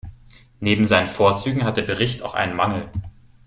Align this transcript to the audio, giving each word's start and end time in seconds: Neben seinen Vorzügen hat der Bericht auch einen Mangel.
Neben 0.59 0.83
seinen 0.85 1.05
Vorzügen 1.05 1.63
hat 1.63 1.77
der 1.77 1.83
Bericht 1.83 2.23
auch 2.23 2.33
einen 2.33 2.55
Mangel. 2.55 2.89